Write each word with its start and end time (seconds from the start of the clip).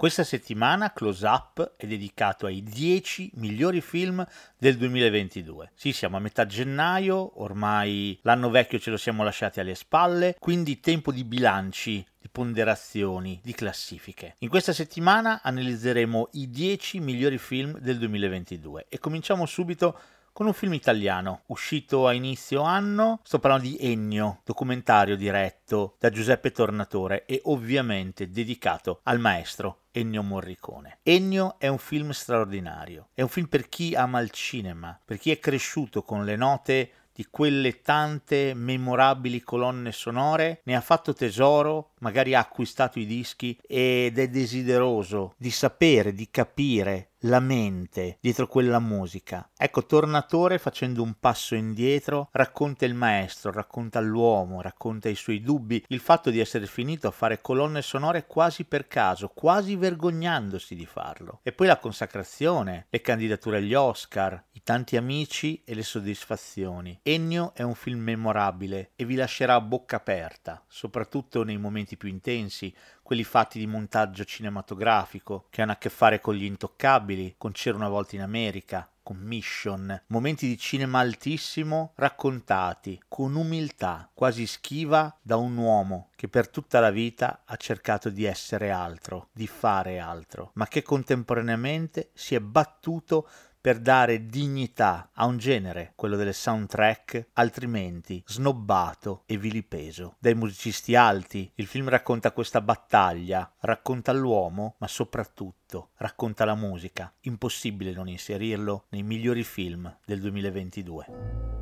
Questa 0.00 0.24
settimana 0.24 0.94
Close 0.94 1.26
Up 1.26 1.74
è 1.76 1.86
dedicato 1.86 2.46
ai 2.46 2.62
10 2.62 3.32
migliori 3.34 3.82
film 3.82 4.26
del 4.56 4.78
2022. 4.78 5.72
Sì, 5.74 5.92
siamo 5.92 6.16
a 6.16 6.20
metà 6.20 6.46
gennaio, 6.46 7.42
ormai 7.42 8.18
l'anno 8.22 8.48
vecchio 8.48 8.78
ce 8.78 8.88
lo 8.88 8.96
siamo 8.96 9.24
lasciati 9.24 9.60
alle 9.60 9.74
spalle, 9.74 10.36
quindi 10.38 10.80
tempo 10.80 11.12
di 11.12 11.22
bilanci, 11.22 12.02
di 12.18 12.28
ponderazioni, 12.32 13.40
di 13.42 13.52
classifiche. 13.52 14.36
In 14.38 14.48
questa 14.48 14.72
settimana 14.72 15.42
analizzeremo 15.42 16.30
i 16.32 16.48
10 16.48 16.98
migliori 17.00 17.36
film 17.36 17.78
del 17.78 17.98
2022 17.98 18.86
e 18.88 18.98
cominciamo 18.98 19.44
subito 19.44 20.00
con 20.40 20.48
un 20.48 20.54
film 20.54 20.72
italiano 20.72 21.42
uscito 21.48 22.06
a 22.06 22.14
inizio 22.14 22.62
anno. 22.62 23.20
Sto 23.22 23.38
parlando 23.38 23.68
di 23.68 23.76
Ennio, 23.78 24.40
documentario 24.42 25.14
diretto 25.14 25.96
da 25.98 26.08
Giuseppe 26.08 26.50
Tornatore 26.50 27.26
e 27.26 27.42
ovviamente 27.44 28.30
dedicato 28.30 29.00
al 29.02 29.18
maestro 29.18 29.80
Ennio 29.90 30.22
Morricone. 30.22 31.00
Ennio 31.02 31.56
è 31.58 31.68
un 31.68 31.76
film 31.76 32.12
straordinario, 32.12 33.08
è 33.12 33.20
un 33.20 33.28
film 33.28 33.48
per 33.48 33.68
chi 33.68 33.94
ama 33.94 34.20
il 34.20 34.30
cinema, 34.30 34.98
per 35.04 35.18
chi 35.18 35.30
è 35.30 35.38
cresciuto 35.38 36.04
con 36.04 36.24
le 36.24 36.36
note 36.36 36.90
di 37.12 37.26
quelle 37.28 37.82
tante 37.82 38.54
memorabili 38.54 39.42
colonne 39.42 39.92
sonore, 39.92 40.62
ne 40.64 40.74
ha 40.74 40.80
fatto 40.80 41.12
tesoro, 41.12 41.90
magari 41.98 42.34
ha 42.34 42.40
acquistato 42.40 42.98
i 42.98 43.04
dischi 43.04 43.58
ed 43.66 44.18
è 44.18 44.28
desideroso 44.28 45.34
di 45.36 45.50
sapere, 45.50 46.14
di 46.14 46.30
capire 46.30 47.09
la 47.24 47.40
mente 47.40 48.18
dietro 48.20 48.46
quella 48.46 48.78
musica. 48.78 49.50
Ecco, 49.56 49.84
Tornatore 49.84 50.58
facendo 50.58 51.02
un 51.02 51.14
passo 51.18 51.54
indietro 51.54 52.28
racconta 52.32 52.84
il 52.84 52.94
maestro, 52.94 53.52
racconta 53.52 54.00
l'uomo, 54.00 54.60
racconta 54.62 55.08
i 55.08 55.14
suoi 55.14 55.40
dubbi, 55.40 55.84
il 55.88 56.00
fatto 56.00 56.30
di 56.30 56.38
essere 56.38 56.66
finito 56.66 57.08
a 57.08 57.12
fare 57.12 57.40
colonne 57.40 57.82
sonore 57.82 58.26
quasi 58.26 58.64
per 58.64 58.86
caso, 58.86 59.28
quasi 59.28 59.76
vergognandosi 59.76 60.74
di 60.74 60.86
farlo. 60.86 61.40
E 61.42 61.52
poi 61.52 61.66
la 61.66 61.78
consacrazione, 61.78 62.86
le 62.88 63.00
candidature 63.00 63.58
agli 63.58 63.74
Oscar, 63.74 64.42
i 64.52 64.62
tanti 64.62 64.96
amici 64.96 65.62
e 65.64 65.74
le 65.74 65.82
soddisfazioni. 65.82 67.00
Ennio 67.02 67.52
è 67.54 67.62
un 67.62 67.74
film 67.74 68.00
memorabile 68.00 68.92
e 68.96 69.04
vi 69.04 69.14
lascerà 69.14 69.54
a 69.54 69.60
bocca 69.60 69.96
aperta, 69.96 70.62
soprattutto 70.68 71.42
nei 71.42 71.58
momenti 71.58 71.96
più 71.96 72.08
intensi, 72.08 72.74
quelli 73.02 73.24
fatti 73.24 73.58
di 73.58 73.66
montaggio 73.66 74.24
cinematografico, 74.24 75.46
che 75.50 75.62
hanno 75.62 75.72
a 75.72 75.76
che 75.76 75.88
fare 75.88 76.20
con 76.20 76.34
gli 76.34 76.44
intoccabili, 76.44 77.09
con 77.36 77.52
C'era 77.52 77.76
una 77.76 77.88
volta 77.88 78.14
in 78.14 78.22
America, 78.22 78.88
con 79.02 79.16
Mission, 79.16 80.02
momenti 80.06 80.46
di 80.46 80.56
cinema 80.56 81.00
altissimo 81.00 81.92
raccontati 81.96 83.02
con 83.08 83.34
umiltà, 83.34 84.08
quasi 84.14 84.46
schiva 84.46 85.18
da 85.20 85.36
un 85.36 85.56
uomo 85.56 86.10
che 86.14 86.28
per 86.28 86.48
tutta 86.48 86.78
la 86.78 86.90
vita 86.90 87.42
ha 87.44 87.56
cercato 87.56 88.10
di 88.10 88.24
essere 88.24 88.70
altro, 88.70 89.28
di 89.32 89.48
fare 89.48 89.98
altro, 89.98 90.52
ma 90.54 90.68
che 90.68 90.82
contemporaneamente 90.82 92.10
si 92.14 92.36
è 92.36 92.40
battuto 92.40 93.28
per 93.60 93.78
dare 93.78 94.26
dignità 94.26 95.10
a 95.12 95.26
un 95.26 95.36
genere, 95.36 95.92
quello 95.94 96.16
delle 96.16 96.32
soundtrack, 96.32 97.28
altrimenti 97.34 98.22
snobbato 98.26 99.24
e 99.26 99.36
vilipeso. 99.36 100.16
Dai 100.18 100.34
musicisti 100.34 100.94
alti, 100.94 101.50
il 101.56 101.66
film 101.66 101.88
racconta 101.88 102.32
questa 102.32 102.60
battaglia, 102.60 103.52
racconta 103.60 104.12
l'uomo, 104.12 104.76
ma 104.78 104.88
soprattutto 104.88 105.90
racconta 105.96 106.44
la 106.44 106.54
musica. 106.54 107.12
Impossibile 107.20 107.92
non 107.92 108.08
inserirlo 108.08 108.86
nei 108.90 109.02
migliori 109.02 109.44
film 109.44 109.94
del 110.04 110.20
2022. 110.20 111.59